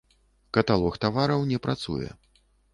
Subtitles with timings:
[0.57, 2.11] Каталог тавараў не працуе.